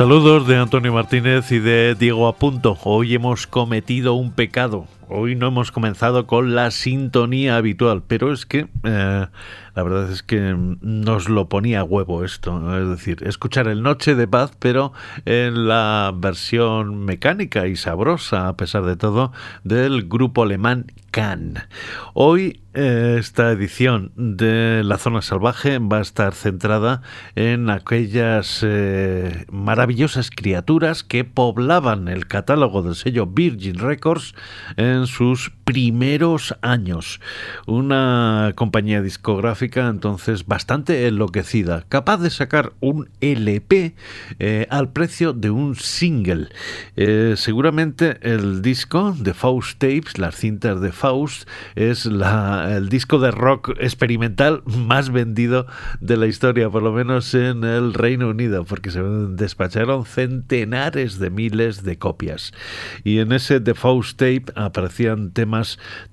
Saludos 0.00 0.46
de 0.46 0.56
Antonio 0.56 0.94
Martínez 0.94 1.52
y 1.52 1.58
de 1.58 1.94
Diego 1.94 2.26
Apunto. 2.26 2.78
Hoy 2.84 3.14
hemos 3.14 3.46
cometido 3.46 4.14
un 4.14 4.32
pecado. 4.32 4.86
Hoy 5.10 5.36
no 5.36 5.48
hemos 5.48 5.72
comenzado 5.72 6.26
con 6.26 6.54
la 6.54 6.70
sintonía 6.70 7.56
habitual, 7.56 8.02
pero 8.08 8.32
es 8.32 8.46
que 8.46 8.66
eh, 8.82 9.26
la 9.74 9.82
verdad 9.82 10.10
es 10.10 10.22
que 10.22 10.56
nos 10.80 11.28
lo 11.28 11.50
ponía 11.50 11.80
a 11.80 11.84
huevo 11.84 12.24
esto. 12.24 12.80
Es 12.80 12.88
decir, 12.88 13.22
escuchar 13.26 13.68
el 13.68 13.82
Noche 13.82 14.14
de 14.14 14.26
Paz, 14.26 14.52
pero 14.58 14.94
en 15.26 15.68
la 15.68 16.14
versión 16.16 17.04
mecánica 17.04 17.66
y 17.66 17.76
sabrosa, 17.76 18.48
a 18.48 18.56
pesar 18.56 18.86
de 18.86 18.96
todo, 18.96 19.32
del 19.64 20.08
grupo 20.08 20.44
alemán 20.44 20.86
Hoy 22.14 22.62
eh, 22.72 23.16
esta 23.18 23.50
edición 23.50 24.12
de 24.14 24.82
La 24.84 24.96
Zona 24.96 25.22
Salvaje 25.22 25.80
va 25.80 25.98
a 25.98 26.02
estar 26.02 26.34
centrada 26.34 27.02
en 27.34 27.68
aquellas 27.68 28.60
eh, 28.62 29.44
maravillosas 29.50 30.30
criaturas 30.30 31.02
que 31.02 31.24
poblaban 31.24 32.06
el 32.06 32.28
catálogo 32.28 32.82
del 32.82 32.94
sello 32.94 33.26
Virgin 33.26 33.80
Records 33.80 34.36
en 34.76 35.08
sus 35.08 35.50
primeros 35.70 36.56
años. 36.62 37.20
Una 37.64 38.54
compañía 38.56 39.02
discográfica 39.02 39.86
entonces 39.86 40.44
bastante 40.44 41.06
enloquecida, 41.06 41.84
capaz 41.88 42.16
de 42.16 42.30
sacar 42.30 42.72
un 42.80 43.08
LP 43.20 43.94
eh, 44.40 44.66
al 44.68 44.90
precio 44.90 45.32
de 45.32 45.50
un 45.50 45.76
single. 45.76 46.48
seguramente 47.36 48.18
el 48.22 48.62
disco 48.62 49.14
de 49.16 49.32
Faust 49.32 49.78
Tapes, 49.78 50.18
las 50.18 50.34
cintas 50.34 50.80
de 50.80 50.90
Faust, 50.90 51.48
es 51.76 52.06
el 52.06 52.88
disco 52.88 53.20
de 53.20 53.30
rock 53.30 53.70
experimental 53.78 54.64
más 54.64 55.10
vendido 55.10 55.68
de 56.00 56.16
la 56.16 56.26
historia, 56.26 56.68
por 56.68 56.82
lo 56.82 56.90
menos 56.90 57.32
en 57.34 57.62
el 57.62 57.94
Reino 57.94 58.30
Unido, 58.30 58.64
porque 58.64 58.90
se 58.90 59.02
despacharon 59.02 60.04
centenares 60.04 61.20
de 61.20 61.30
miles 61.30 61.84
de 61.84 61.96
copias. 61.96 62.52
Y 63.04 63.18
en 63.18 63.30
ese 63.30 63.60
The 63.60 63.74
Faust 63.74 64.18
Tape 64.18 64.46
aparecían 64.56 65.30
temas 65.30 65.59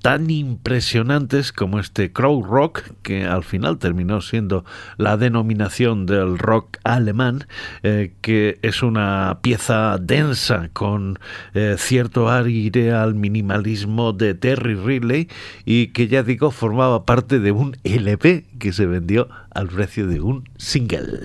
tan 0.02 0.30
impresionantes 0.30 1.52
como 1.52 1.80
este 1.80 2.12
Crow 2.12 2.44
Rock, 2.44 2.84
que 3.02 3.26
al 3.26 3.44
final 3.44 3.78
terminó 3.78 4.22
siendo 4.22 4.66
la 4.98 5.18
denominación 5.18 6.06
del 6.06 6.38
rock 6.38 6.78
alemán, 6.84 7.48
eh, 7.84 8.14
que 8.22 8.60
es 8.62 8.84
una 8.84 9.40
pieza 9.42 9.98
densa 10.00 10.70
con 10.74 11.20
eh, 11.54 11.76
cierto 11.78 12.30
aire 12.30 12.94
al 12.94 13.16
minimalismo 13.16 14.14
de 14.14 14.34
Terry 14.34 14.76
Ridley 14.76 15.30
y 15.66 15.88
que 15.88 16.08
ya 16.08 16.24
digo 16.24 16.52
formaba 16.52 17.06
parte 17.06 17.40
de 17.40 17.52
un 17.52 17.78
LP 17.84 18.46
que 18.60 18.74
se 18.74 18.86
vendió 18.86 19.30
al 19.52 19.68
precio 19.68 20.08
de 20.08 20.22
un 20.22 20.50
single. 20.58 21.22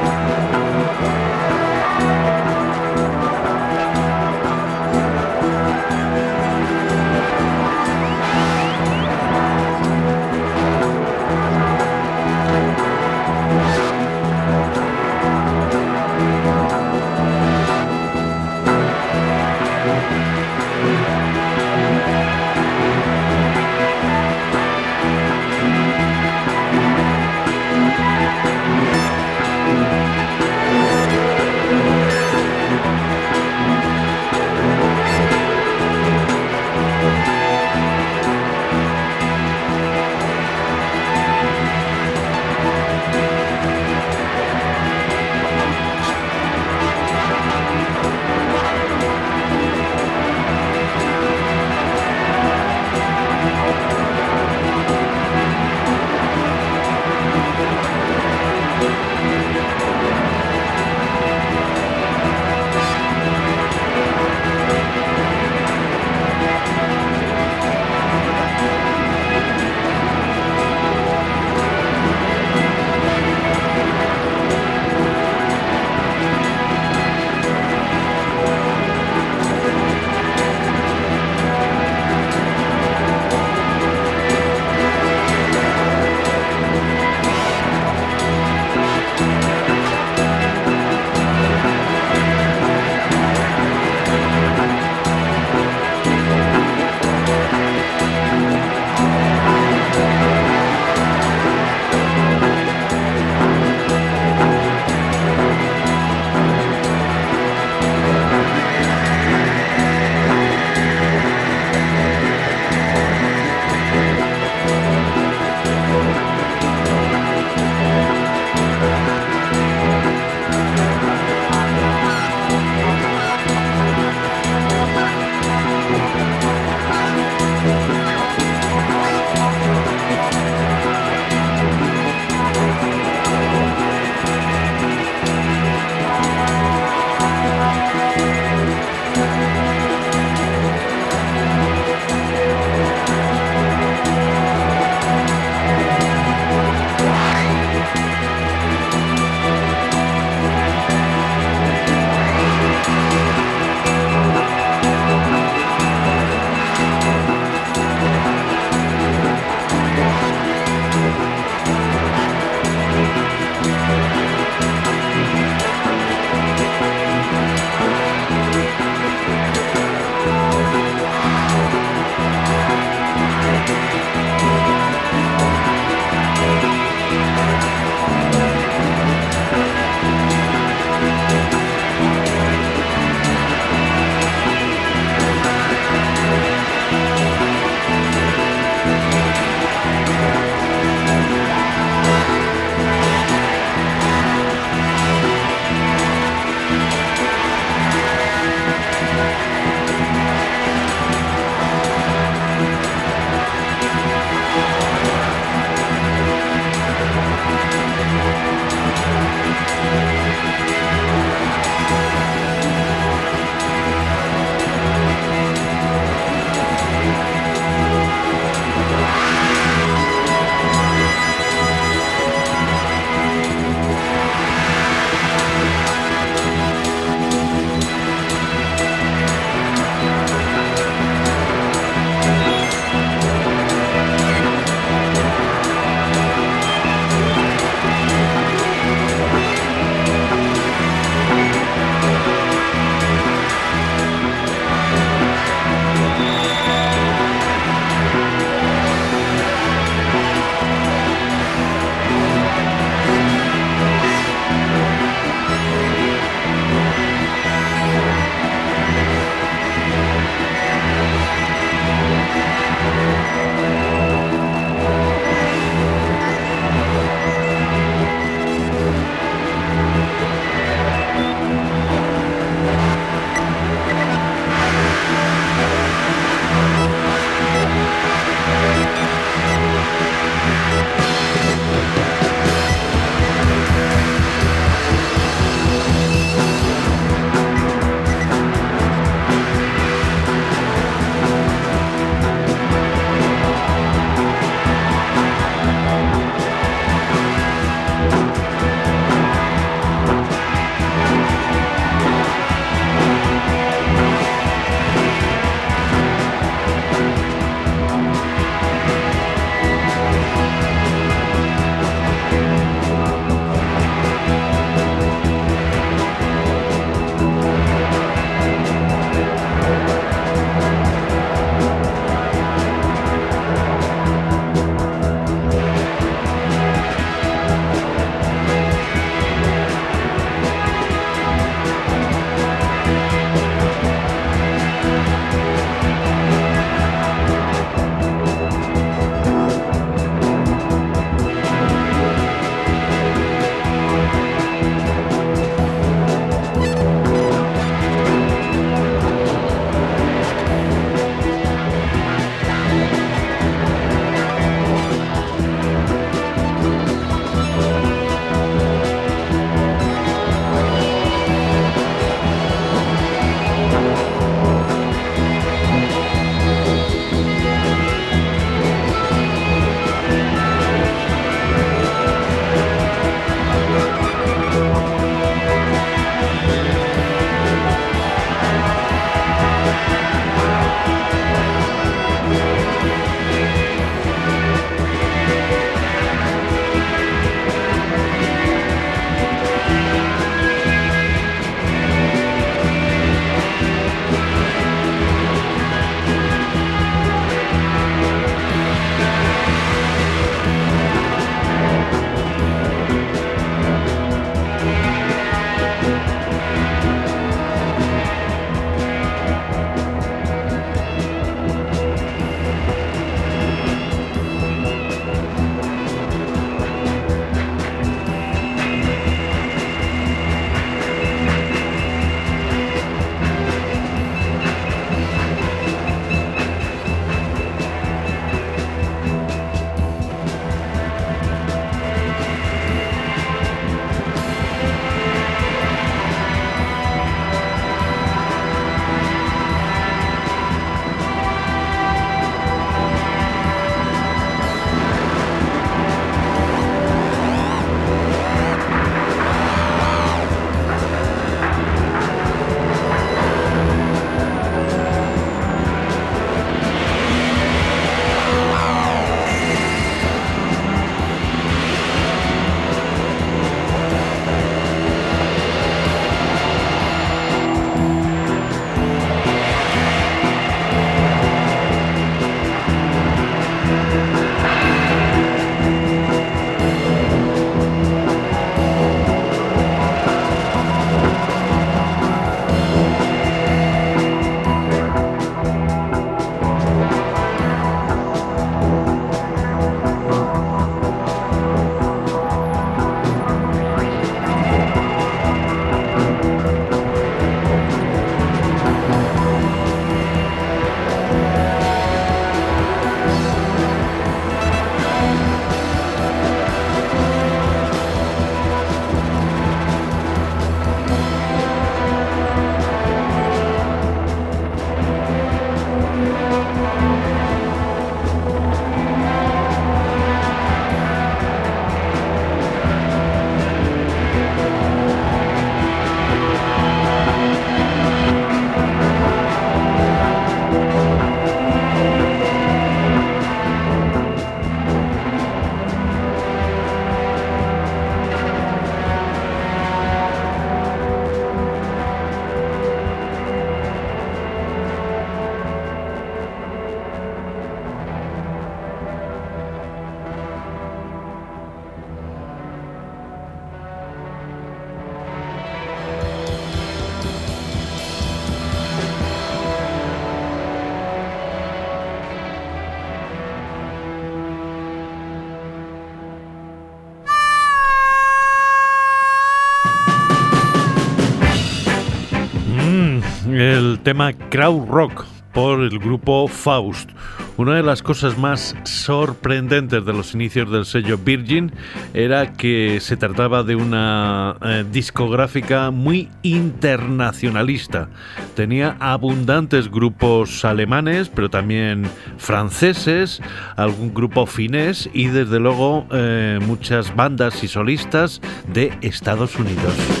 Tema 573.83 574.13
Crowd 574.13 574.67
Rock 574.67 575.05
por 575.33 575.61
el 575.61 575.79
grupo 575.79 576.27
Faust. 576.27 576.89
Una 577.37 577.55
de 577.55 577.63
las 577.63 577.81
cosas 577.81 578.17
más 578.17 578.55
sorprendentes 578.63 579.85
de 579.85 579.93
los 579.93 580.13
inicios 580.13 580.51
del 580.51 580.65
sello 580.65 580.97
Virgin 580.97 581.51
era 581.93 582.33
que 582.33 582.79
se 582.81 582.97
trataba 582.97 583.43
de 583.43 583.55
una 583.55 584.35
eh, 584.41 584.65
discográfica 584.71 585.71
muy 585.71 586.09
internacionalista. 586.21 587.89
Tenía 588.35 588.75
abundantes 588.79 589.71
grupos 589.71 590.45
alemanes, 590.45 591.09
pero 591.09 591.29
también 591.29 591.85
franceses, 592.17 593.21
algún 593.55 593.93
grupo 593.93 594.25
finés 594.25 594.89
y 594.93 595.07
desde 595.07 595.39
luego 595.39 595.87
eh, 595.91 596.39
muchas 596.45 596.95
bandas 596.95 597.43
y 597.43 597.47
solistas 597.47 598.21
de 598.53 598.77
Estados 598.81 599.37
Unidos. 599.37 600.00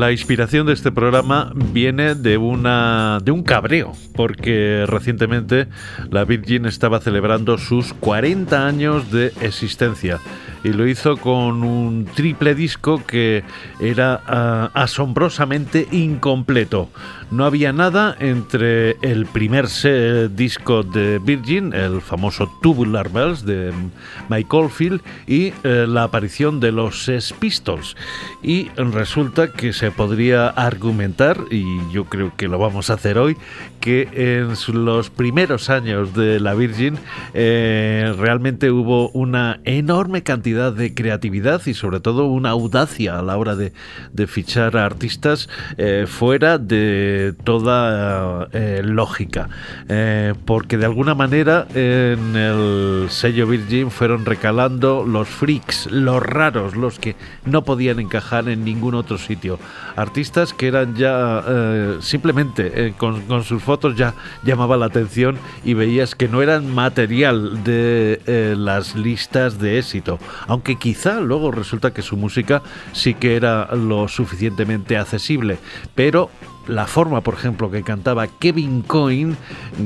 La 0.00 0.12
inspiración 0.12 0.66
de 0.66 0.72
este 0.72 0.90
programa 0.90 1.52
viene 1.54 2.14
de, 2.14 2.38
una, 2.38 3.18
de 3.22 3.32
un 3.32 3.42
cabreo, 3.42 3.92
porque 4.14 4.86
recientemente 4.88 5.68
la 6.10 6.24
Virgin 6.24 6.64
estaba 6.64 7.00
celebrando 7.00 7.58
sus 7.58 7.92
40 7.92 8.66
años 8.66 9.12
de 9.12 9.26
existencia 9.42 10.18
y 10.64 10.72
lo 10.72 10.86
hizo 10.86 11.16
con 11.16 11.62
un 11.62 12.04
triple 12.04 12.54
disco 12.54 13.02
que 13.06 13.44
era 13.80 14.20
ah, 14.26 14.70
asombrosamente 14.74 15.88
incompleto. 15.90 16.88
No 17.30 17.44
había 17.44 17.72
nada 17.72 18.16
entre 18.18 18.96
el 19.02 19.24
primer 19.26 19.68
disco 20.34 20.82
de 20.82 21.20
Virgin, 21.20 21.72
el 21.72 22.00
famoso 22.00 22.50
Tubular 22.60 23.08
Bells 23.08 23.44
de 23.44 23.72
Mike 24.28 24.48
Oldfield, 24.50 25.00
y 25.28 25.52
eh, 25.62 25.86
la 25.88 26.04
aparición 26.04 26.58
de 26.58 26.72
los 26.72 27.04
Sex 27.04 27.32
Pistols. 27.32 27.96
Y 28.42 28.68
resulta 28.76 29.52
que 29.52 29.72
se 29.72 29.92
podría 29.92 30.48
argumentar, 30.48 31.38
y 31.50 31.64
yo 31.92 32.04
creo 32.06 32.32
que 32.36 32.48
lo 32.48 32.58
vamos 32.58 32.90
a 32.90 32.94
hacer 32.94 33.16
hoy, 33.16 33.36
que 33.80 34.08
en 34.12 34.84
los 34.84 35.10
primeros 35.10 35.70
años 35.70 36.14
de 36.14 36.38
la 36.38 36.54
Virgin 36.54 36.98
eh, 37.34 38.14
realmente 38.18 38.70
hubo 38.70 39.08
una 39.10 39.60
enorme 39.64 40.22
cantidad 40.22 40.72
de 40.72 40.94
creatividad 40.94 41.62
y 41.66 41.74
sobre 41.74 42.00
todo 42.00 42.26
una 42.26 42.50
audacia 42.50 43.18
a 43.18 43.22
la 43.22 43.36
hora 43.36 43.56
de, 43.56 43.72
fichar 44.26 44.76
a 44.76 44.84
artistas 44.84 45.48
eh, 45.78 46.04
fuera 46.06 46.58
de 46.58 47.34
toda 47.42 48.48
eh, 48.52 48.82
lógica, 48.84 49.48
porque 50.44 50.76
de 50.76 50.84
alguna 50.84 51.14
manera 51.14 51.66
en 51.74 52.36
el 52.36 53.06
sello 53.08 53.46
Virgin 53.46 53.90
fueron 53.90 54.26
recalando 54.26 55.04
los 55.06 55.28
freaks, 55.28 55.90
los 55.90 56.22
raros, 56.22 56.76
los 56.76 56.98
que 56.98 57.16
no 57.46 57.64
podían 57.64 57.98
encajar 57.98 58.48
en 58.48 58.64
ningún 58.64 58.94
otro 58.94 59.16
sitio, 59.16 59.58
artistas 59.96 60.52
que 60.52 60.68
eran 60.68 60.94
ya 60.94 61.42
simplemente 62.00 62.94
con, 62.98 63.22
con, 63.22 63.42
sus 63.42 63.62
fotos 63.70 63.94
ya 63.94 64.14
llamaba 64.42 64.76
la 64.76 64.86
atención 64.86 65.38
y 65.64 65.74
veías 65.74 66.16
que 66.16 66.26
no 66.26 66.42
eran 66.42 66.74
material 66.74 67.62
de 67.62 68.20
las 68.56 68.96
listas 68.96 69.60
de 69.60 69.78
éxito, 69.78 70.18
aunque 70.48 70.74
quizá 70.74 71.20
luego 71.20 71.52
resulta 71.52 71.92
que 71.92 72.02
su 72.02 72.16
música 72.16 72.62
sí 72.90 73.14
que 73.14 73.36
era 73.36 73.72
lo 73.76 74.08
suficientemente 74.08 74.96
accesible, 74.96 75.58
pero 75.94 76.30
la 76.66 76.88
forma, 76.88 77.20
por 77.20 77.34
ejemplo, 77.34 77.70
que 77.70 77.84
cantaba 77.84 78.26
Kevin 78.26 78.82
Coyne 78.82 79.36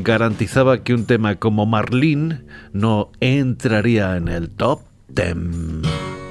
garantizaba 0.03 0.83
que 0.83 0.95
un 0.95 1.05
tema 1.05 1.35
como 1.35 1.67
Marlene 1.67 2.41
no 2.73 3.11
entraría 3.21 4.17
en 4.17 4.29
el 4.29 4.49
top 4.49 4.81
10. 5.09 6.24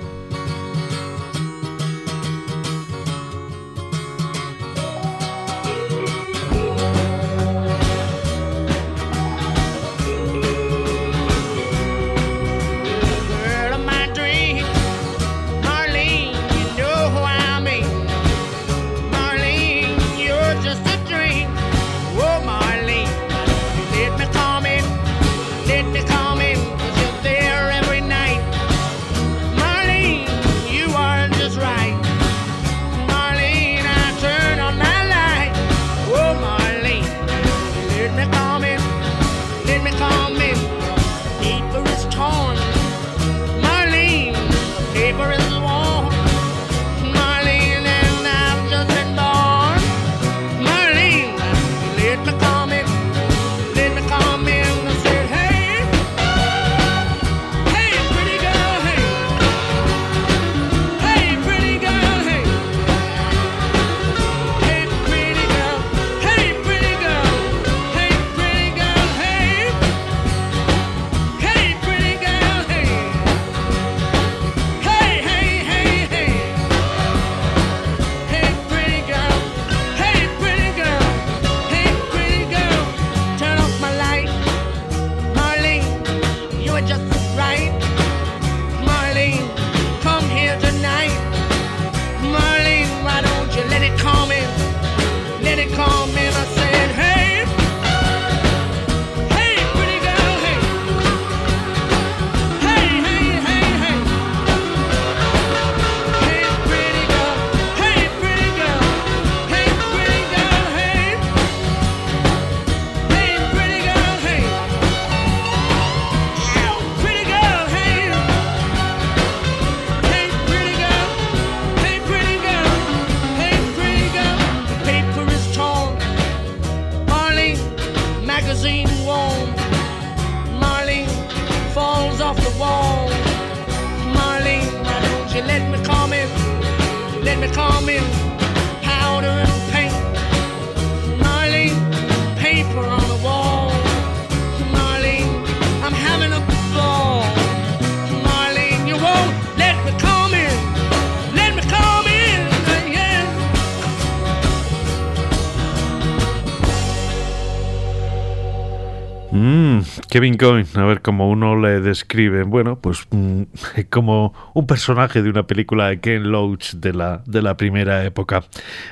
Kevin 160.14 160.38
Coyne, 160.38 160.68
a 160.76 160.84
ver 160.84 161.02
cómo 161.02 161.28
uno 161.28 161.60
le 161.60 161.82
describe, 161.82 162.44
bueno, 162.44 162.78
pues 162.78 163.08
mm, 163.10 163.42
como 163.90 164.32
un 164.54 164.68
personaje 164.68 165.24
de 165.24 165.30
una 165.32 165.48
película 165.48 165.88
de 165.88 166.02
Ken 166.02 166.32
Loach 166.32 166.74
de 166.76 166.94
la, 166.94 167.24
de 167.26 167.42
la 167.42 167.58
primera 167.58 168.06
época. 168.06 168.44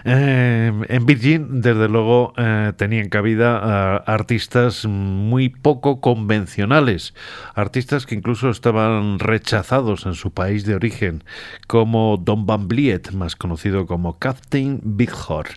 Eh, 0.03 0.73
en 0.89 1.05
Virgin, 1.05 1.61
desde 1.61 1.87
luego, 1.89 2.33
eh, 2.37 2.73
tenían 2.75 3.09
cabida 3.09 3.97
artistas 3.97 4.87
muy 4.87 5.49
poco 5.49 6.01
convencionales, 6.01 7.13
artistas 7.53 8.07
que 8.07 8.15
incluso 8.15 8.49
estaban 8.49 9.19
rechazados 9.19 10.07
en 10.07 10.15
su 10.15 10.33
país 10.33 10.65
de 10.65 10.73
origen, 10.73 11.23
como 11.67 12.17
Don 12.17 12.47
Van 12.47 12.67
Bliet, 12.67 13.11
más 13.11 13.35
conocido 13.35 13.85
como 13.85 14.17
Captain 14.17 14.81
Big 14.83 15.11
Horn, 15.27 15.51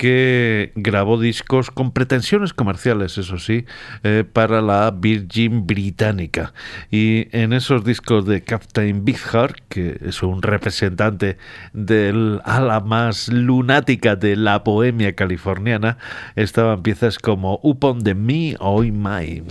que 0.00 0.72
grabó 0.76 1.20
discos 1.20 1.70
con 1.70 1.92
pretensiones 1.92 2.54
comerciales, 2.54 3.18
eso 3.18 3.36
sí, 3.36 3.66
eh, 4.02 4.24
para 4.24 4.62
la 4.62 4.90
Virgin 4.92 5.66
británica. 5.66 6.54
Y 6.90 7.28
en 7.36 7.52
esos 7.52 7.84
discos 7.84 8.24
de 8.24 8.42
Captain 8.42 9.04
Big 9.04 9.18
Heart, 9.18 9.58
que 9.68 9.98
es 10.00 10.22
un 10.22 10.40
representante 10.40 11.36
del 11.74 12.40
ala 12.46 12.80
más 12.80 13.28
lunática 13.28 14.16
de 14.16 14.36
la 14.36 14.60
bohemia 14.60 15.14
californiana, 15.14 15.98
estaban 16.34 16.82
piezas 16.82 17.18
como 17.18 17.60
Upon 17.62 18.02
the 18.02 18.14
Me 18.14 18.56
Oi 18.58 18.92
My. 18.92 19.42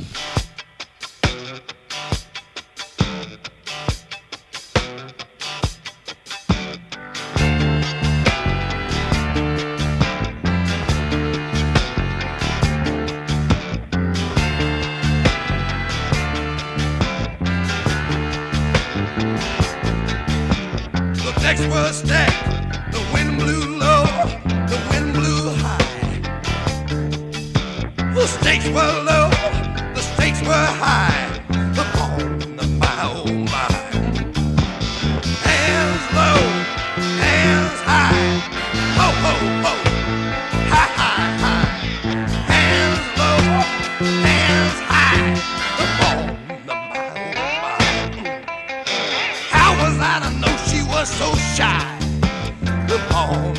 No 53.28 53.59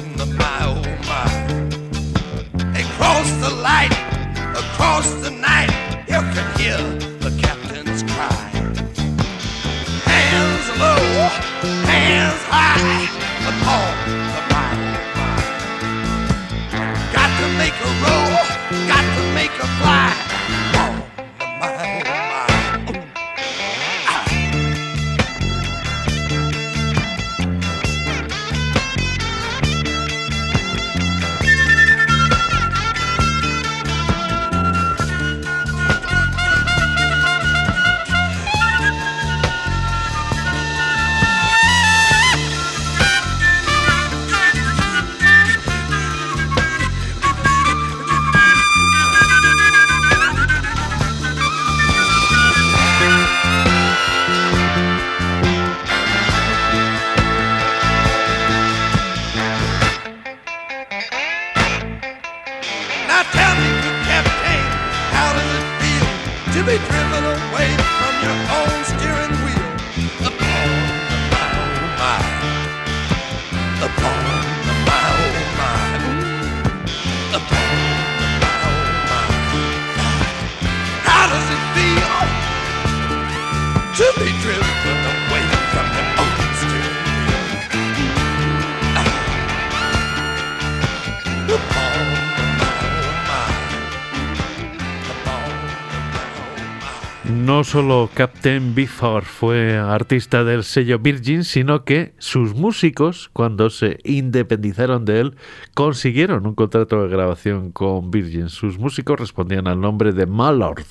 solo 97.71 98.11
Captain 98.15 98.75
Bifford 98.75 99.23
fue 99.23 99.79
artista 99.79 100.43
del 100.43 100.65
sello 100.65 100.99
Virgin, 100.99 101.45
sino 101.45 101.85
que 101.85 102.15
sus 102.19 102.53
músicos, 102.57 103.31
cuando 103.33 103.71
se 103.71 104.01
independizaron 104.03 105.05
de 105.05 105.21
él, 105.21 105.37
consiguieron 105.75 106.49
un 106.49 106.57
contrato 106.57 107.01
de 107.01 107.09
grabación 107.09 107.71
con 107.71 108.11
Virgin. 108.11 108.49
Sus 108.49 108.77
músicos 108.77 109.21
respondían 109.21 109.69
al 109.69 109.81
nombre 109.81 110.11
de 110.13 110.27
Mallard, 110.27 110.83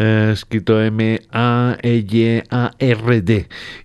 eh, 0.00 0.30
escrito 0.32 0.82
M-A-E-Y-A-R-D, 0.82 1.28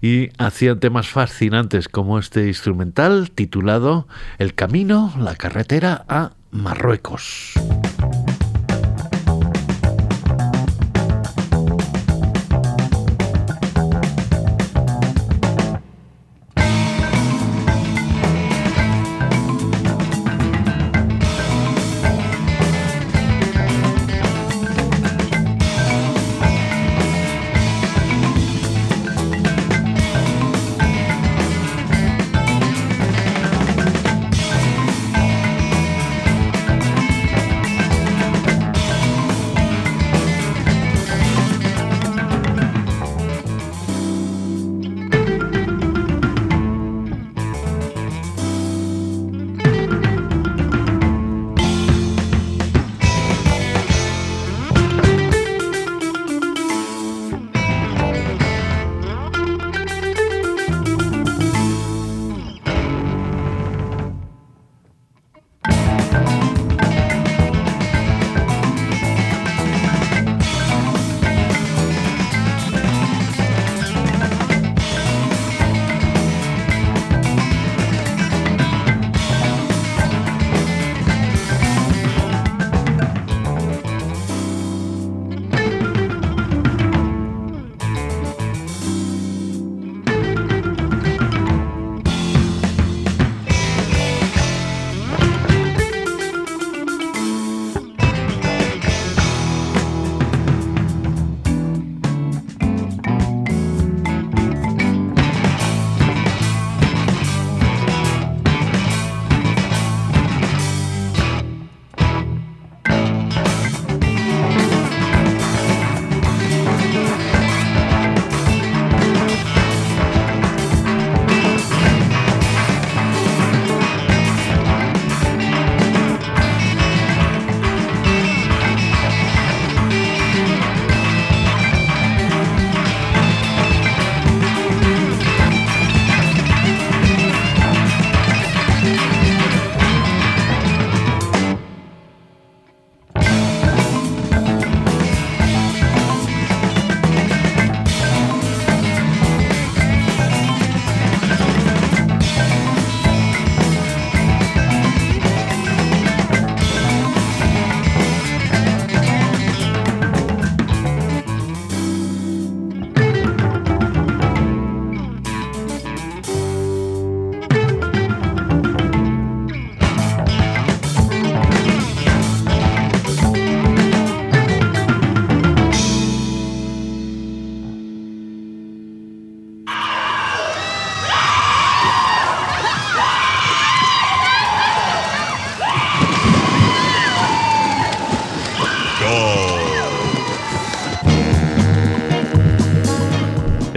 y 0.02 0.30
hacían 0.40 0.80
temas 0.80 1.08
fascinantes 1.08 1.88
como 1.88 2.18
este 2.18 2.48
instrumental 2.48 3.30
titulado 3.30 4.08
El 4.40 4.56
camino, 4.56 5.14
la 5.20 5.36
carretera 5.36 6.04
a 6.10 6.32
Marruecos. 6.50 7.54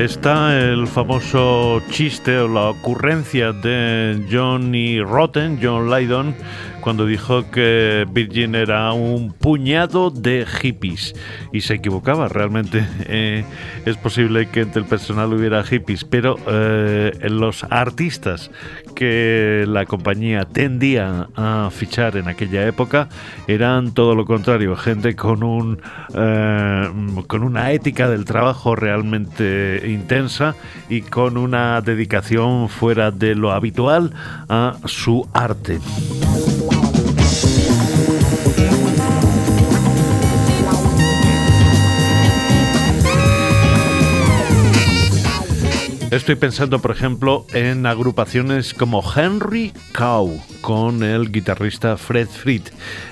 Está 0.09 0.59
el 0.59 0.87
famoso 0.89 1.83
chiste 1.91 2.39
o 2.39 2.49
la 2.49 2.71
ocurrencia 2.71 3.53
de 3.53 4.19
Johnny 4.33 5.03
Rotten, 5.03 5.61
John 5.63 5.91
Lydon, 5.91 6.35
cuando 6.81 7.07
dijo 7.07 7.51
que 7.51 8.07
Virgin 8.11 8.55
era 8.55 8.93
un 8.93 9.33
puñado 9.33 10.11
de 10.11 10.47
hippies 10.47 11.15
y 11.53 11.61
se 11.61 11.75
equivocaba 11.75 12.29
realmente. 12.29 12.87
Eh, 13.11 13.43
es 13.87 13.97
posible 13.97 14.49
que 14.49 14.61
entre 14.61 14.83
el 14.83 14.87
personal 14.87 15.33
hubiera 15.33 15.65
hippies, 15.65 16.05
pero 16.05 16.37
eh, 16.47 17.13
los 17.31 17.65
artistas 17.65 18.51
que 18.95 19.65
la 19.67 19.87
compañía 19.87 20.45
tendía 20.45 21.29
a 21.35 21.71
fichar 21.73 22.17
en 22.17 22.29
aquella 22.29 22.67
época 22.67 23.09
eran 23.47 23.95
todo 23.95 24.15
lo 24.15 24.27
contrario, 24.27 24.77
gente 24.77 25.17
con 25.17 25.43
un 25.43 25.81
eh, 26.15 26.91
con 27.27 27.45
una 27.45 27.73
ética 27.73 28.09
del 28.09 28.25
trabajo 28.25 28.77
realmente 28.77 29.83
intensa 29.87 30.55
y 30.89 31.03
con 31.03 31.37
una 31.37 31.81
dedicación 31.81 32.69
fuera 32.69 33.11
de 33.11 33.35
lo 33.35 33.53
habitual 33.53 34.13
a 34.49 34.77
su 34.85 35.29
arte. 35.33 35.79
Estoy 46.11 46.37
pensando, 46.37 46.79
por 46.79 46.91
ejemplo, 46.91 47.45
en 47.53 47.85
agrupaciones 47.85 48.73
como 48.73 49.05
Henry 49.15 49.75
Cow 49.93 50.41
con 50.63 51.03
el 51.03 51.31
guitarrista 51.31 51.99
Fred 51.99 52.29
Fried, 52.29 52.63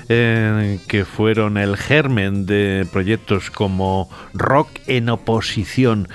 eh, 0.09 0.79
que 0.89 1.05
fueron 1.05 1.59
el 1.59 1.77
germen 1.77 2.47
de 2.47 2.87
proyectos 2.91 3.51
como 3.51 4.09
Rock 4.33 4.71
en 4.87 5.11
Oposición, 5.11 6.09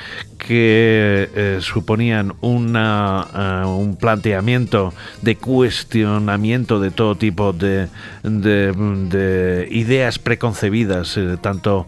que 0.48 1.30
eh, 1.36 1.58
suponían 1.62 2.34
una, 2.42 3.28
eh, 3.64 3.68
un 3.68 3.96
planteamiento 3.96 4.94
de 5.22 5.36
cuestionamiento 5.36 6.80
de 6.80 6.90
todo 6.90 7.16
tipo 7.16 7.54
de, 7.54 7.88
de, 8.24 9.68
ideas 9.72 10.18
preconcebidas, 10.18 11.18
tanto 11.42 11.88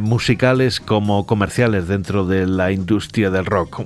musicales 0.00 0.80
como 0.80 1.26
comerciales 1.26 1.88
dentro 1.88 2.26
de 2.26 2.46
la 2.46 2.72
industria 2.72 3.30
del 3.30 3.46
rock. 3.46 3.82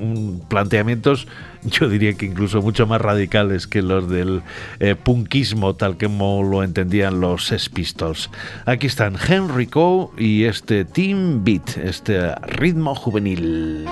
planteamientos 0.49 1.27
yo 1.65 1.89
diría 1.89 2.15
que 2.15 2.27
incluso 2.27 2.63
mucho 2.63 2.87
más 2.87 3.01
radicales 3.01 3.67
que 3.67 3.83
los 3.83 4.09
del 4.09 4.43
eh, 4.81 4.95
punkismo 4.95 5.75
tal 5.75 5.97
como 5.97 6.43
lo 6.43 6.63
entendían 6.63 7.21
los 7.21 7.47
Sex 7.47 7.69
Pistols. 7.69 8.31
Aquí 8.67 8.87
están 8.87 9.17
Henry 9.17 9.67
Coe 9.67 10.09
y 10.17 10.45
este 10.45 10.85
Team 10.85 11.45
Beat, 11.45 11.79
este 11.79 12.35
ritmo 12.47 12.95
juvenil. 12.95 13.87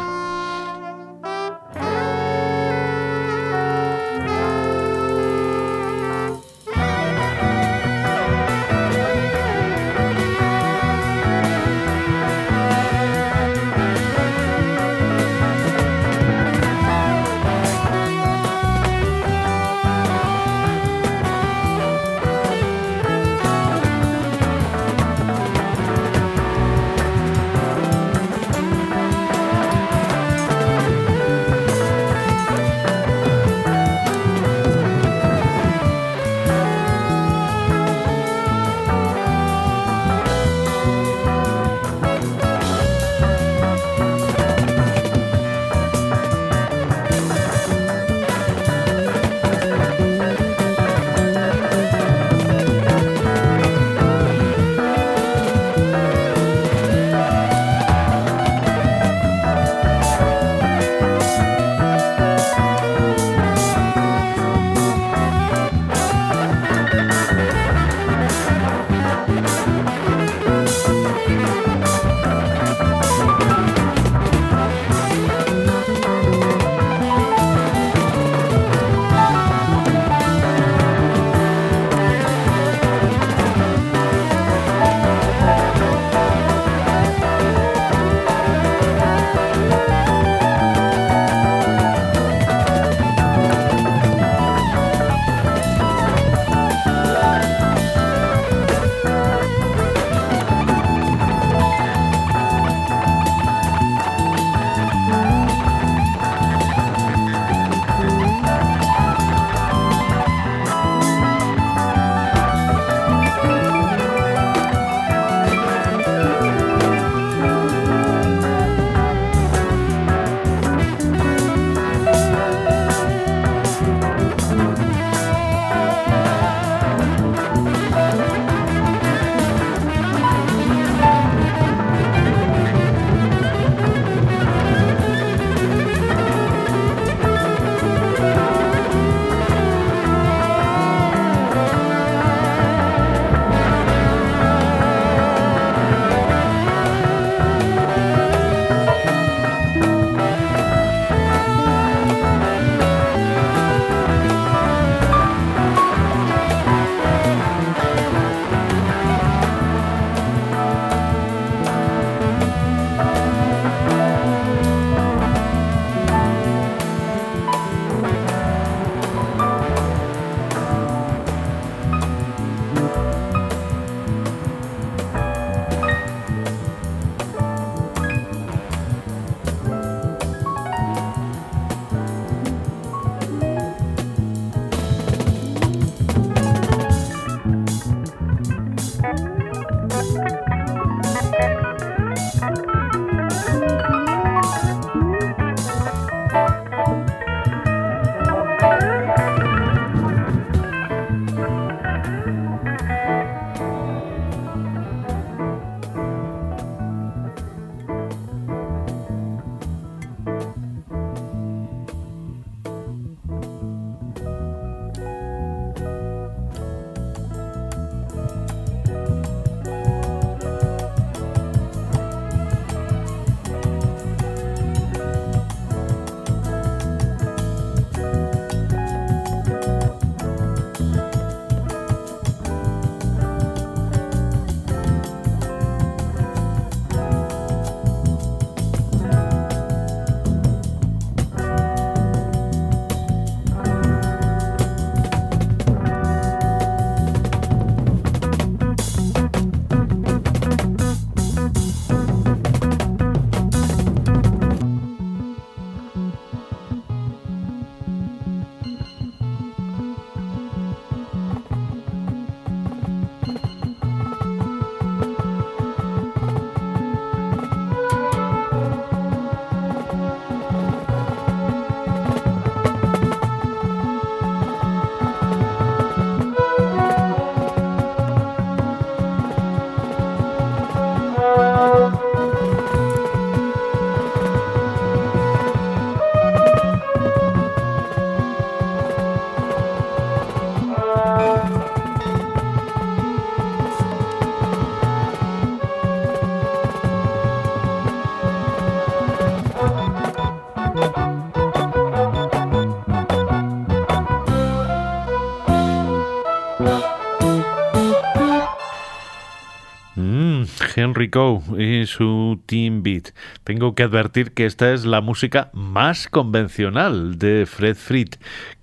Coe 311.10 311.40
y 311.62 311.86
su 311.86 312.40
Team 312.46 312.82
Beat. 312.82 313.10
Tengo 313.44 313.74
que 313.74 313.82
advertir 313.82 314.32
que 314.32 314.46
esta 314.46 314.72
es 314.72 314.86
la 314.86 315.02
música 315.02 315.50
más 315.52 316.08
convencional 316.08 317.18
de 317.18 317.44
Fred 317.46 317.76
Fried, 317.76 318.14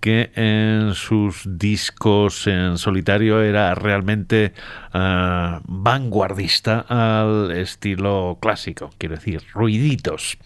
que 0.04 0.32
en 0.36 0.96
sus 0.96 1.44
discos 1.46 2.46
en 2.48 2.78
solitario 2.78 3.42
era 3.42 3.74
realmente 3.74 4.52
uh, 4.94 5.62
vanguardista 5.64 6.82
al 6.90 7.52
estilo 7.52 8.38
clásico, 8.42 8.90
quiero 8.98 9.16
decir, 9.16 9.44
ruiditos. 9.54 10.38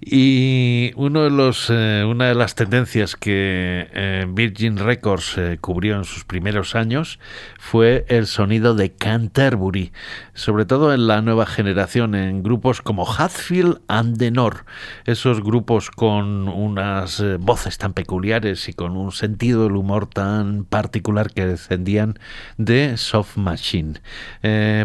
Y 0.00 0.90
uno 0.96 1.22
de 1.22 1.30
los, 1.30 1.70
eh, 1.70 2.04
una 2.08 2.26
de 2.26 2.34
las 2.34 2.56
tendencias 2.56 3.14
que 3.14 3.88
eh, 3.92 4.26
Virgin 4.28 4.78
Records 4.78 5.38
eh, 5.38 5.58
cubrió 5.60 5.96
en 5.96 6.04
sus 6.04 6.24
primeros 6.24 6.74
años 6.74 7.20
fue 7.58 8.04
el 8.08 8.26
sonido 8.26 8.74
de 8.74 8.90
Canterbury, 8.92 9.92
sobre 10.34 10.64
todo 10.64 10.92
en 10.92 11.06
la 11.06 11.22
nueva 11.22 11.46
generación, 11.46 12.16
en 12.16 12.42
grupos 12.42 12.82
como 12.82 13.06
Hatfield 13.06 13.80
and 13.86 14.18
the 14.18 14.32
North, 14.32 14.66
esos 15.04 15.40
grupos 15.40 15.90
con 15.90 16.48
unas 16.48 17.22
voces 17.38 17.78
tan 17.78 17.92
peculiares 17.92 18.68
y 18.68 18.72
con 18.72 18.87
un 18.96 19.12
sentido 19.12 19.64
del 19.64 19.76
humor 19.76 20.06
tan 20.06 20.64
particular 20.64 21.32
que 21.32 21.46
descendían 21.46 22.18
de 22.56 22.96
Soft 22.96 23.36
Machine. 23.36 24.00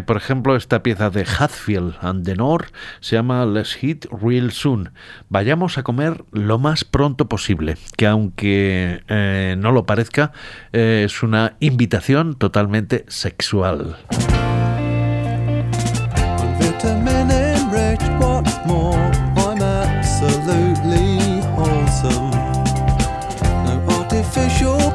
por 0.06 0.16
ejemplo, 0.16 0.56
esta 0.56 0.82
pieza 0.82 1.10
de 1.10 1.24
Hatfield 1.24 1.94
and 2.00 2.24
the 2.24 2.36
North 2.36 2.72
se 3.00 3.16
llama 3.16 3.44
Let's 3.46 3.74
Hit 3.74 4.06
Real 4.10 4.50
Soon. 4.52 4.92
Vayamos 5.28 5.78
a 5.78 5.82
comer 5.82 6.24
lo 6.32 6.58
más 6.58 6.84
pronto 6.84 7.28
posible, 7.28 7.76
que 7.96 8.06
aunque 8.06 9.02
eh, 9.08 9.56
no 9.58 9.72
lo 9.72 9.86
parezca, 9.86 10.32
eh, 10.72 11.02
es 11.06 11.22
una 11.22 11.56
invitación 11.60 12.34
totalmente 12.34 13.04
sexual. 13.08 13.96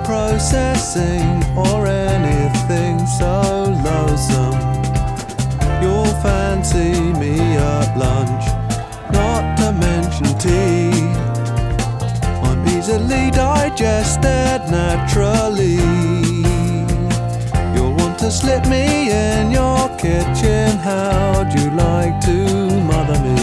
Processing 0.09 1.43
or 1.55 1.85
anything 1.85 2.97
so 3.05 3.31
loathsome. 3.85 4.59
You'll 5.83 6.15
fancy 6.25 6.97
me 7.21 7.37
at 7.57 7.95
lunch 7.95 8.43
not 9.13 9.43
to 9.59 9.71
mention 9.71 10.29
tea. 10.39 10.89
I'm 12.41 12.67
easily 12.75 13.29
digested 13.29 14.59
naturally. 14.71 15.77
You'll 17.75 17.95
want 18.01 18.17
to 18.17 18.31
slip 18.31 18.65
me 18.65 19.11
in 19.11 19.51
your 19.51 19.89
kitchen. 19.99 20.69
How'd 20.79 21.53
you 21.53 21.69
like 21.85 22.19
to 22.21 22.37
mother 22.91 23.19
me? 23.27 23.41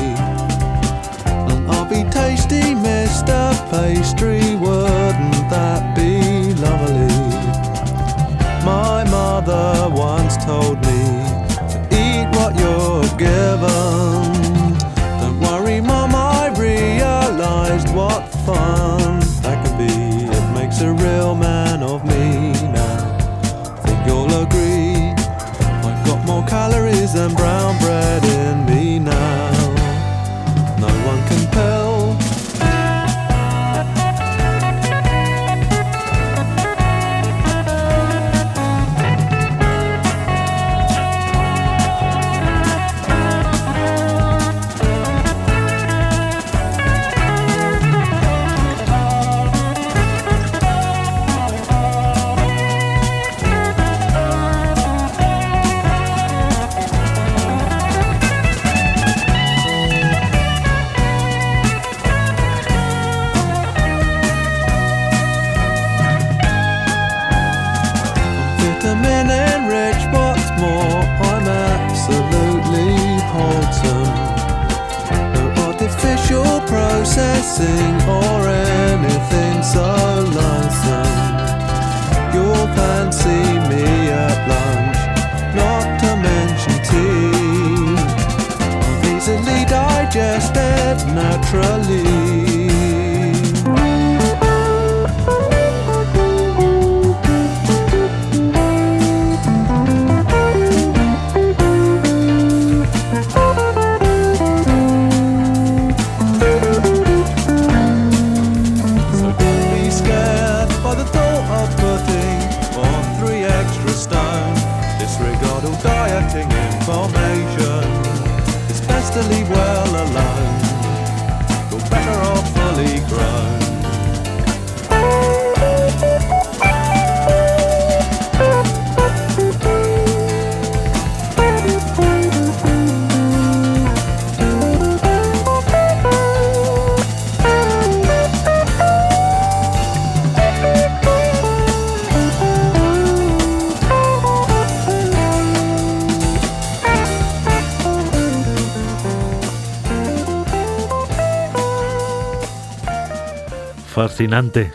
And 1.49 1.71
I'll 1.71 1.89
be 1.89 2.03
tasty, 2.11 2.75
Mr. 2.75 3.39
Pastry. 3.71 4.57
Wouldn't 4.57 5.49
that 5.49 5.96
mother 9.47 9.95
once 9.95 10.37
told 10.45 10.77
me 10.87 11.05
to 11.71 11.89
eat 11.93 12.27
what 12.37 12.59
you're 12.59 13.17
given. 13.17 14.16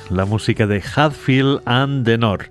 La 0.09 0.25
música 0.25 0.65
de 0.65 0.81
Hadfield 0.81 1.61
and 1.65 2.03
the 2.03 2.17
North. 2.17 2.49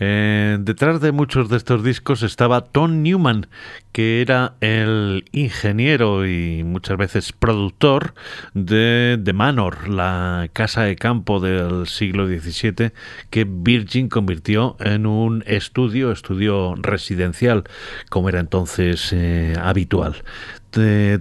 Eh, 0.00 0.56
detrás 0.58 1.02
de 1.02 1.12
muchos 1.12 1.50
de 1.50 1.58
estos 1.58 1.84
discos 1.84 2.22
estaba 2.22 2.62
Tom 2.64 3.02
Newman, 3.02 3.46
que 3.92 4.22
era 4.22 4.54
el 4.62 5.26
ingeniero 5.32 6.26
y 6.26 6.64
muchas 6.64 6.96
veces 6.96 7.32
productor 7.32 8.14
de 8.54 9.20
The 9.22 9.34
Manor, 9.34 9.86
la 9.90 10.48
casa 10.54 10.84
de 10.84 10.96
campo 10.96 11.40
del 11.40 11.88
siglo 11.88 12.26
XVII 12.26 12.92
que 13.28 13.46
Virgin 13.46 14.08
convirtió 14.08 14.76
en 14.80 15.04
un 15.04 15.44
estudio, 15.46 16.10
estudio 16.10 16.74
residencial, 16.76 17.64
como 18.08 18.30
era 18.30 18.40
entonces 18.40 19.12
eh, 19.12 19.54
habitual. 19.60 20.22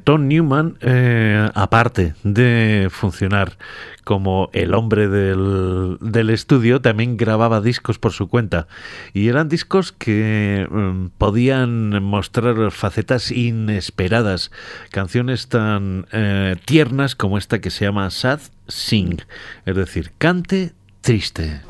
Tom 0.03 0.27
Newman, 0.27 0.77
eh, 0.81 1.49
aparte 1.53 2.13
de 2.23 2.89
funcionar 2.91 3.57
como 4.03 4.49
el 4.53 4.73
hombre 4.73 5.07
del, 5.07 6.29
estudio, 6.29 6.81
también 6.81 7.17
grababa 7.17 7.61
discos 7.61 7.97
por 7.97 8.11
su 8.11 8.27
cuenta. 8.27 8.67
Y 9.13 9.29
eran 9.29 9.49
discos 9.49 9.91
que 9.91 10.67
mm, 10.69 11.07
podían 11.17 12.03
mostrar 12.03 12.71
facetas 12.71 13.31
inesperadas, 13.31 14.51
canciones 14.91 15.49
tan 15.49 16.05
eh, 16.11 16.55
tiernas 16.65 17.15
como 17.15 17.37
esta 17.37 17.59
que 17.59 17.71
se 17.71 17.85
llama 17.85 18.09
Sad 18.11 18.39
Sing, 18.67 19.21
es 19.65 19.75
decir, 19.75 20.11
cante 20.17 20.73
triste. 21.01 21.61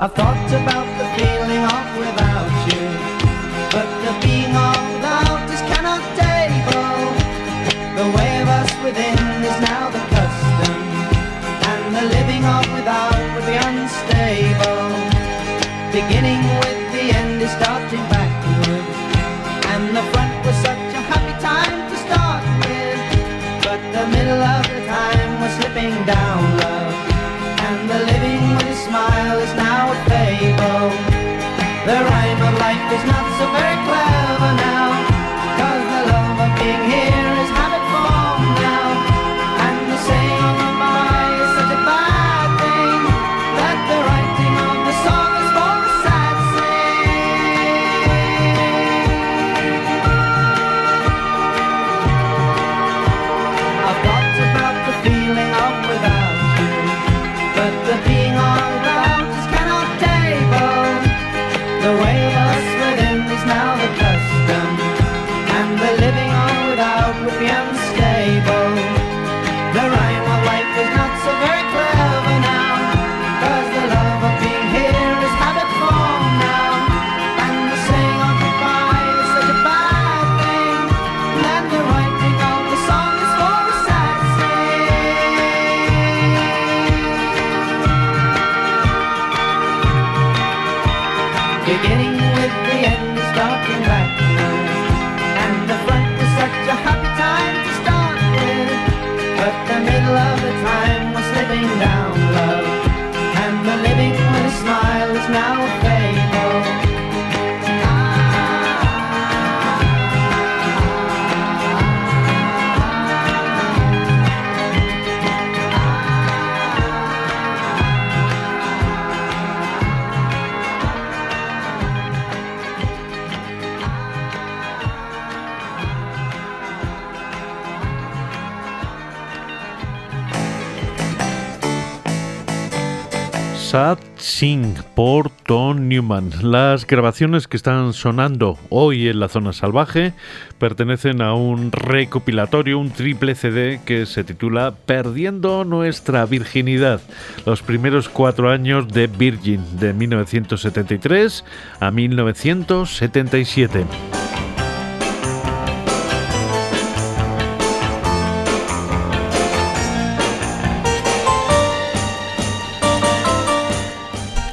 Sing 134.17 134.75
por 134.95 135.31
Tom 135.31 135.87
Newman. 135.87 136.29
Las 136.43 136.85
grabaciones 136.85 137.47
que 137.47 137.57
están 137.57 137.93
sonando 137.93 138.59
hoy 138.69 139.07
en 139.07 139.19
la 139.19 139.27
zona 139.27 139.53
salvaje 139.53 140.13
pertenecen 140.59 141.21
a 141.21 141.33
un 141.33 141.71
recopilatorio, 141.71 142.77
un 142.77 142.91
triple 142.91 143.33
CD 143.33 143.81
que 143.83 144.05
se 144.05 144.23
titula 144.23 144.75
Perdiendo 144.85 145.65
nuestra 145.65 146.25
virginidad. 146.27 147.01
Los 147.45 147.63
primeros 147.63 148.07
cuatro 148.07 148.51
años 148.51 148.87
de 148.87 149.07
Virgin, 149.07 149.63
de 149.79 149.93
1973 149.93 151.43
a 151.79 151.89
1977. 151.89 153.85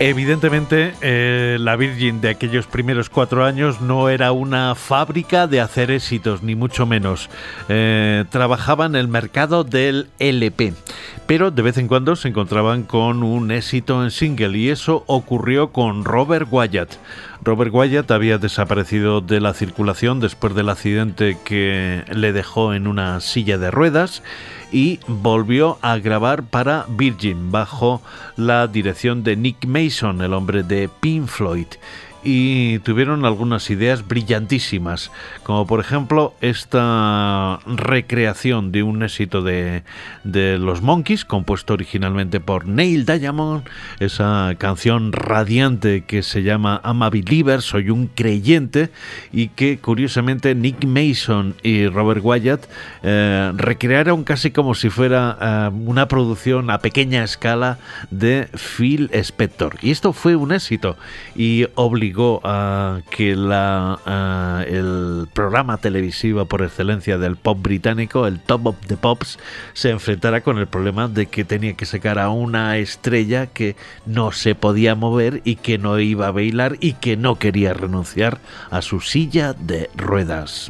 Evidentemente, 0.05 0.95
eh, 1.01 1.59
la 1.61 1.77
Virgin 1.77 2.21
de 2.21 2.31
aquellos 2.31 2.67
primeros 2.67 3.09
cuatro 3.09 3.45
años 3.45 3.81
no 3.81 4.09
era 4.09 4.33
una 4.33 4.75
fábrica 4.75 5.47
de 5.47 5.61
hacer 5.61 5.93
éxitos, 5.93 6.43
ni 6.43 6.57
mucho 6.57 6.87
menos. 6.87 7.31
Eh, 7.69 8.25
trabajaba 8.31 8.87
en 8.87 8.97
el 8.97 9.07
mercado 9.07 9.63
del 9.63 10.09
LP, 10.19 10.75
pero 11.29 11.53
de 11.53 11.63
vez 11.63 11.79
en 11.79 11.87
cuando 11.87 12.17
se 12.17 12.27
encontraban 12.27 12.83
con 12.83 13.23
un 13.23 13.53
éxito 13.53 14.03
en 14.03 14.11
single 14.11 14.59
y 14.59 14.71
eso 14.71 15.05
ocurrió 15.07 15.71
con 15.71 16.05
Robert 16.05 16.49
Wyatt. 16.51 16.95
Robert 17.45 17.73
Wyatt 17.73 18.11
había 18.11 18.39
desaparecido 18.39 19.21
de 19.21 19.41
la 19.41 19.55
circulación 19.55 20.19
después 20.19 20.57
del 20.57 20.69
accidente 20.69 21.39
que 21.45 22.03
le 22.13 22.33
dejó 22.33 22.75
en 22.75 22.89
una 22.89 23.21
silla 23.21 23.57
de 23.57 23.71
ruedas 23.71 24.25
y 24.73 24.99
volvió 25.07 25.79
a 25.83 25.99
grabar 25.99 26.45
para 26.45 26.87
Virgin 26.89 27.53
bajo 27.53 28.03
la 28.37 28.67
dirección 28.67 29.23
de 29.23 29.37
Nick 29.37 29.67
Mason, 29.67 30.23
el 30.23 30.33
hombre 30.33 30.63
de 30.63 30.89
Pink 30.89 31.27
Floyd 31.27 31.67
y 32.25 32.79
tuvieron 32.81 33.25
algunas 33.25 33.69
ideas 33.71 34.07
brillantísimas, 34.07 35.11
como 35.43 35.67
por 35.67 35.81
ejemplo 35.81 36.35
esta 36.41 37.59
recreación 37.67 38.71
de 38.71 38.83
un 38.83 39.03
éxito 39.03 39.43
de, 39.43 39.83
de, 40.23 40.59
los 40.59 40.83
Monkeys, 40.83 41.25
compuesto 41.25 41.73
originalmente 41.75 42.39
por 42.39 42.67
Neil 42.67 43.07
Diamond, 43.07 43.65
esa 43.99 44.55
canción 44.59 45.13
radiante 45.13 46.05
que 46.05 46.23
se 46.23 46.43
llama 46.43 46.81
I'm 46.85 47.03
a 47.03 47.11
Believer, 47.11 47.61
soy 47.61 47.91
un 47.91 48.07
creyente, 48.07 48.91
y 49.33 49.49
que 49.49 49.79
curiosamente 49.79 50.55
Nick 50.55 50.85
Mason 50.85 51.55
y 51.63 51.89
Robert 51.89 52.21
Wyatt 52.23 52.67
eh, 53.03 53.53
recrearon 53.57 54.23
casi 54.23 54.53
como 54.53 54.75
si 54.75 54.91
fuera 54.91 55.39
eh, 55.41 55.71
una 55.73 56.07
producción 56.07 56.71
a 56.71 56.79
pequeña 56.79 57.25
escala 57.25 57.79
de 58.11 58.49
Phil 58.55 59.11
Spector. 59.13 59.77
Y 59.83 59.91
esto 59.91 60.13
fue 60.13 60.37
un 60.37 60.53
éxito 60.53 60.97
y 61.35 61.67
obligó 61.75 62.12
a 62.45 63.01
que 63.11 63.33
el 63.33 65.29
programa 65.33 65.79
televisivo 65.79 66.45
por 66.45 66.63
excelencia 66.63 67.19
del 67.19 67.37
pop 67.37 67.59
británico, 67.61 68.27
el 68.27 68.41
Top 68.41 68.67
of 68.67 68.77
the 68.87 68.97
Pops, 68.97 69.39
se 69.73 69.91
enfrentara 69.91 70.43
con 70.43 70.59
el 70.59 70.67
problema 70.67 71.09
de 71.09 71.27
que 71.27 71.45
tenía 71.45 71.75
que 71.75 71.87
sacar 71.87 72.19
a 72.19 72.31
una 72.31 72.77
estrella 72.79 73.47
que 73.47 73.77
no 74.07 74.33
se 74.33 74.55
podía 74.55 74.95
mover 74.95 75.41
y 75.45 75.57
que 75.57 75.79
no 75.79 75.99
iba 75.99 76.29
a 76.29 76.33
bailar 76.33 76.77
y 76.81 76.95
que 76.95 77.17
no 77.17 77.37
quería 77.37 77.75
renunciar 77.75 78.41
a 78.71 78.83
su 78.83 79.01
silla 79.01 79.55
de 79.55 79.91
ruedas. 79.97 80.69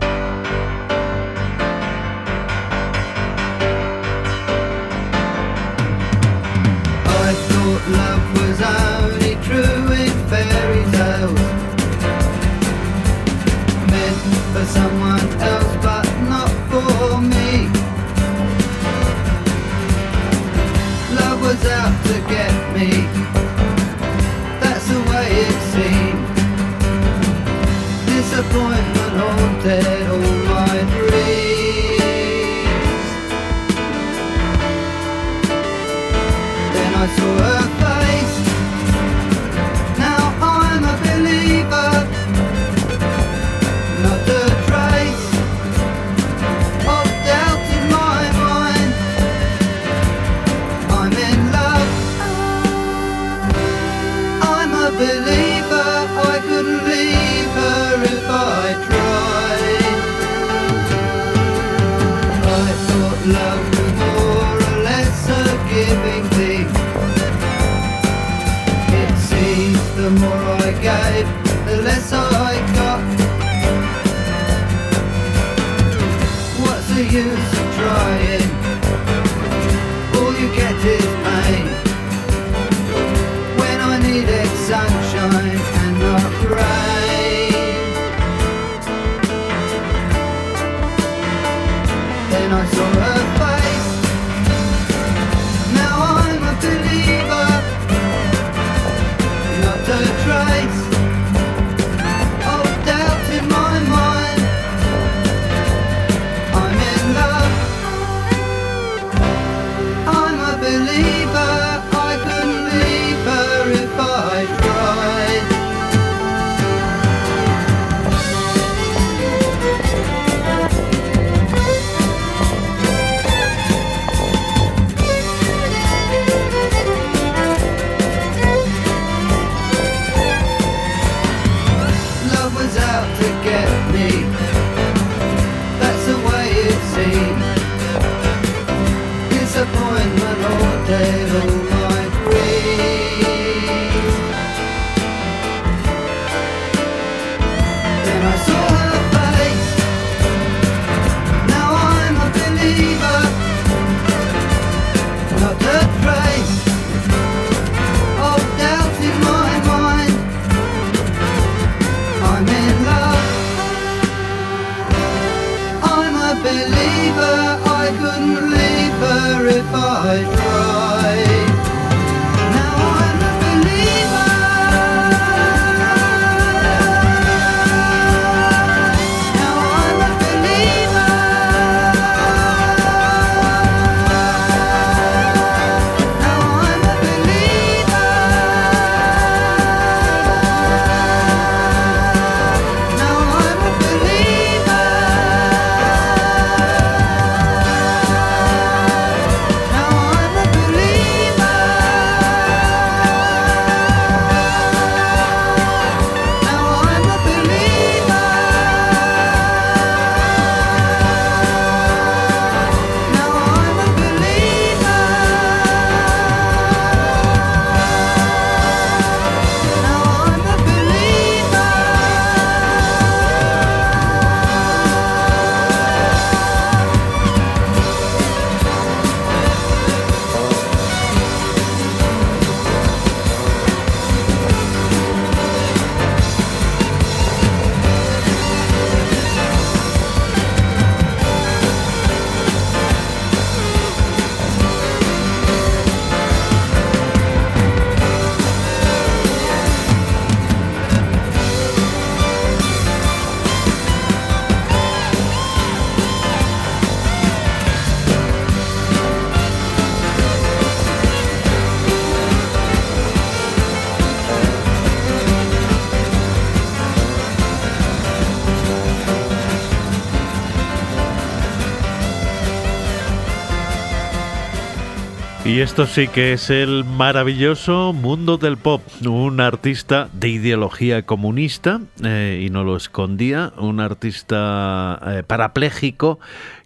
Y 275.53 275.61
esto 275.61 275.85
sí 275.85 276.09
que 276.09 276.33
es 276.33 276.49
el 276.49 276.83
maravilloso 276.83 277.93
mundo 277.93 278.39
del 278.39 278.57
pop. 278.57 278.81
Un 279.07 279.39
artista 279.39 280.09
de 280.15 280.31
ideología 280.31 281.05
comunista, 281.05 281.83
eh, 282.03 282.43
y 282.43 282.49
no 282.49 282.65
lo 282.65 282.75
escondía, 282.75 283.53
un 283.59 283.79
artista 283.79 284.99
eh, 285.07 285.23
parapléjico 285.27 286.21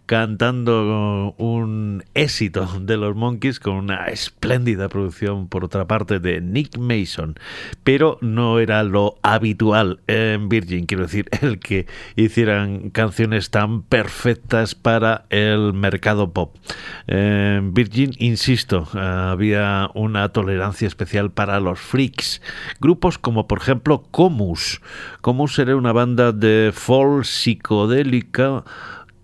cantando 0.07 1.35
un 1.37 2.03
éxito 2.13 2.65
de 2.79 2.95
los 2.95 3.13
Monkeys 3.15 3.59
con 3.59 3.75
una 3.75 4.05
espléndida 4.05 4.87
producción 4.87 5.49
por 5.49 5.65
otra 5.65 5.85
parte 5.85 6.19
de 6.19 6.39
Nick 6.39 6.77
Mason, 6.77 7.35
pero 7.83 8.17
no 8.21 8.59
era 8.59 8.83
lo 8.83 9.17
habitual 9.21 9.99
en 10.07 10.47
Virgin, 10.47 10.85
quiero 10.85 11.03
decir, 11.03 11.27
el 11.41 11.59
que 11.59 11.87
hicieran 12.15 12.89
canciones 12.89 13.51
tan 13.51 13.81
perfectas 13.81 14.75
para 14.75 15.25
el 15.29 15.73
mercado 15.73 16.31
pop. 16.31 16.55
Virgin, 17.07 18.11
insisto, 18.17 18.87
había 18.93 19.89
una 19.93 20.29
tolerancia 20.29 20.87
especial 20.87 21.31
para 21.31 21.59
los 21.59 21.79
freaks, 21.79 22.41
grupos 22.79 23.17
como 23.17 23.45
por 23.45 23.59
ejemplo 23.59 24.05
Comus. 24.09 24.81
Comus 25.19 25.59
era 25.59 25.75
una 25.75 25.91
banda 25.91 26.31
de 26.31 26.71
folk 26.73 27.25
psicodélica 27.25 28.63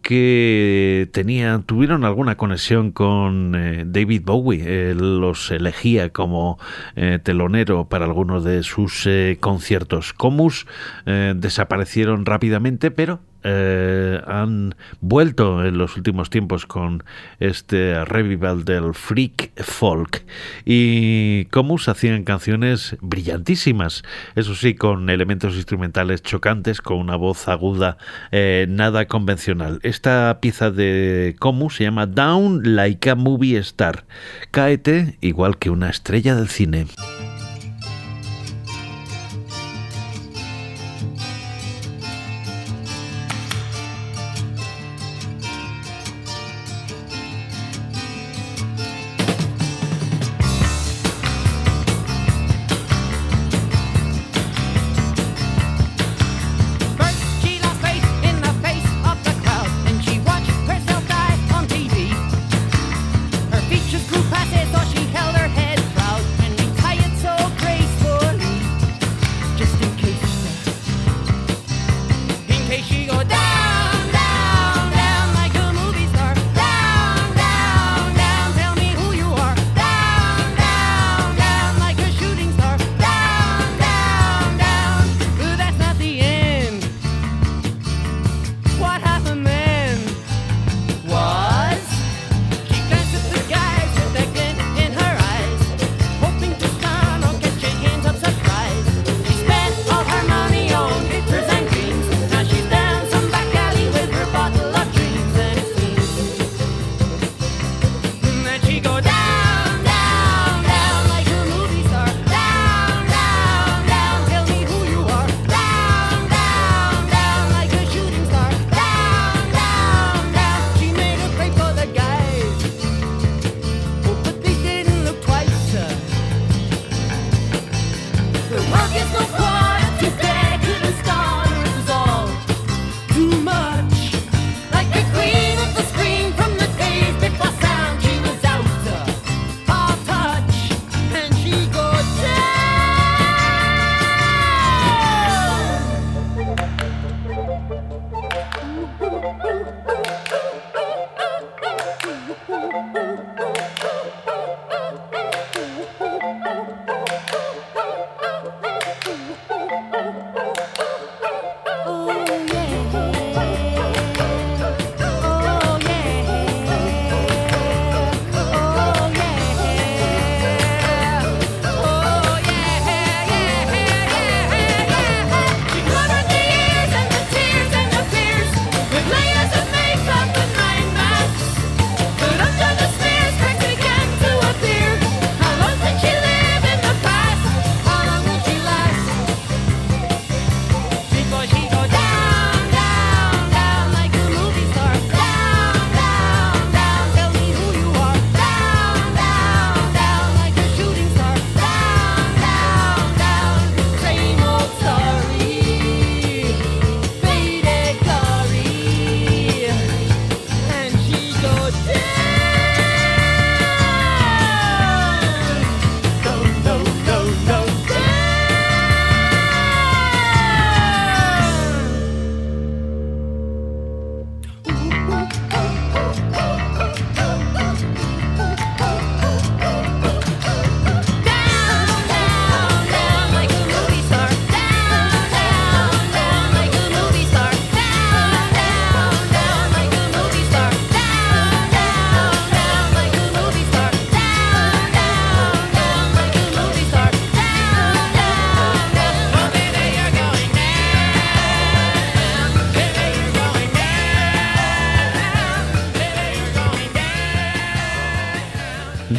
que 0.03 1.09
tenían, 1.13 1.63
tuvieron 1.63 2.03
alguna 2.03 2.35
conexión 2.35 2.91
con 2.91 3.55
eh, 3.55 3.83
David 3.87 4.21
Bowie. 4.23 4.93
los 4.93 5.49
elegía 5.49 6.09
como 6.09 6.59
eh, 6.95 7.19
telonero 7.23 7.87
para 7.89 8.05
algunos 8.05 8.43
de 8.43 8.61
sus 8.61 9.07
eh, 9.07 9.37
conciertos. 9.39 10.13
Comus 10.13 10.67
desaparecieron 11.05 12.25
rápidamente, 12.25 12.91
pero 12.91 13.19
eh, 13.43 14.21
han 14.25 14.75
vuelto 15.01 15.65
en 15.65 15.77
los 15.77 15.97
últimos 15.97 16.29
tiempos 16.29 16.65
con 16.65 17.03
este 17.39 18.03
revival 18.05 18.65
del 18.65 18.93
freak 18.93 19.51
folk 19.61 20.25
y 20.65 21.45
Comus 21.45 21.87
hacían 21.89 22.23
canciones 22.23 22.97
brillantísimas, 23.01 24.03
eso 24.35 24.55
sí, 24.55 24.75
con 24.75 25.09
elementos 25.09 25.55
instrumentales 25.55 26.21
chocantes, 26.21 26.81
con 26.81 26.97
una 26.97 27.15
voz 27.15 27.47
aguda 27.47 27.97
eh, 28.31 28.65
nada 28.69 29.05
convencional. 29.05 29.79
Esta 29.83 30.39
pieza 30.41 30.71
de 30.71 31.35
Comus 31.39 31.75
se 31.75 31.83
llama 31.83 32.05
Down 32.05 32.75
Like 32.75 33.09
a 33.09 33.15
Movie 33.15 33.57
Star, 33.59 34.05
cáete 34.51 35.17
igual 35.21 35.57
que 35.57 35.69
una 35.69 35.89
estrella 35.89 36.35
del 36.35 36.49
cine. 36.49 36.87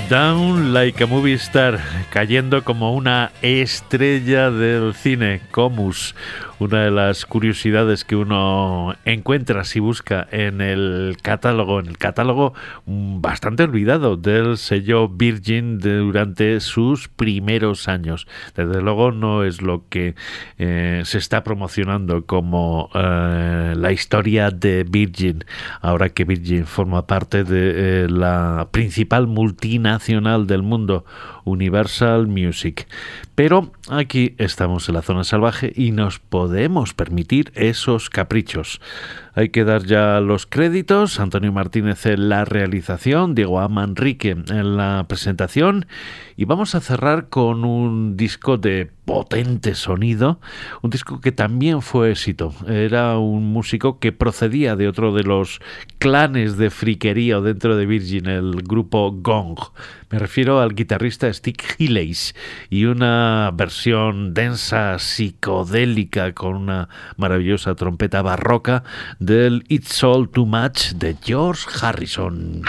Down 0.08 0.74
Like 0.74 1.02
a 1.02 1.06
Movie 1.06 1.34
Star, 1.34 1.80
cayendo 2.10 2.62
como 2.62 2.92
una 2.92 3.32
estrella 3.40 4.50
del 4.50 4.94
cine, 4.94 5.40
Comus, 5.50 6.14
una 6.64 6.84
de 6.84 6.90
las 6.90 7.26
curiosidades 7.26 8.04
que 8.04 8.16
uno 8.16 8.94
encuentra 9.04 9.64
si 9.64 9.80
busca 9.80 10.26
en 10.30 10.62
el 10.62 11.18
catálogo, 11.20 11.78
en 11.78 11.86
el 11.86 11.98
catálogo 11.98 12.54
mm, 12.86 13.20
bastante 13.20 13.64
olvidado 13.64 14.16
del 14.16 14.56
sello 14.56 15.08
Virgin 15.08 15.78
durante 15.78 16.60
sus 16.60 17.08
primeros 17.08 17.86
años. 17.86 18.26
Desde 18.56 18.80
luego 18.80 19.12
no 19.12 19.44
es 19.44 19.60
lo 19.60 19.84
que 19.90 20.14
eh, 20.56 21.02
se 21.04 21.18
está 21.18 21.44
promocionando 21.44 22.24
como 22.24 22.88
eh, 22.94 23.74
la 23.76 23.92
historia 23.92 24.50
de 24.50 24.84
Virgin, 24.84 25.44
ahora 25.82 26.08
que 26.08 26.24
Virgin 26.24 26.64
forma 26.64 27.06
parte 27.06 27.44
de 27.44 28.04
eh, 28.04 28.08
la 28.08 28.68
principal 28.70 29.26
multinacional 29.26 30.46
del 30.46 30.62
mundo, 30.62 31.04
Universal 31.44 32.26
Music. 32.26 32.86
Pero 33.34 33.70
aquí 33.90 34.34
estamos 34.38 34.88
en 34.88 34.94
la 34.94 35.02
zona 35.02 35.24
salvaje 35.24 35.70
y 35.74 35.90
nos 35.90 36.20
podemos 36.20 36.53
permitir 36.94 37.52
esos 37.54 38.08
caprichos. 38.08 38.80
Hay 39.36 39.48
que 39.48 39.64
dar 39.64 39.84
ya 39.84 40.20
los 40.20 40.46
créditos. 40.46 41.18
Antonio 41.18 41.52
Martínez 41.52 42.06
en 42.06 42.28
la 42.28 42.44
realización, 42.44 43.34
Diego 43.34 43.58
Amanrique 43.58 44.30
en 44.30 44.76
la 44.76 45.06
presentación. 45.08 45.86
Y 46.36 46.44
vamos 46.44 46.74
a 46.74 46.80
cerrar 46.80 47.28
con 47.28 47.64
un 47.64 48.16
disco 48.16 48.58
de 48.58 48.90
potente 49.04 49.74
sonido, 49.74 50.40
un 50.82 50.90
disco 50.90 51.20
que 51.20 51.32
también 51.32 51.82
fue 51.82 52.10
éxito. 52.12 52.54
Era 52.66 53.18
un 53.18 53.52
músico 53.52 53.98
que 53.98 54.12
procedía 54.12 54.76
de 54.76 54.88
otro 54.88 55.12
de 55.12 55.24
los 55.24 55.60
clanes 55.98 56.56
de 56.56 56.70
friquería 56.70 57.38
o 57.38 57.42
dentro 57.42 57.76
de 57.76 57.86
Virgin, 57.86 58.26
el 58.26 58.62
grupo 58.62 59.12
Gong. 59.12 59.58
Me 60.10 60.18
refiero 60.18 60.60
al 60.60 60.74
guitarrista 60.74 61.32
Stick 61.32 61.76
Hilleys 61.78 62.34
y 62.70 62.84
una 62.84 63.50
versión 63.52 64.32
densa, 64.32 64.98
psicodélica, 64.98 66.32
con 66.32 66.56
una 66.56 66.88
maravillosa 67.16 67.74
trompeta 67.74 68.22
barroca 68.22 68.84
del 69.24 69.64
It's 69.68 70.02
All 70.04 70.28
Too 70.28 70.44
Much 70.44 70.92
de 70.96 71.16
George 71.24 71.66
Harrison. 71.80 72.62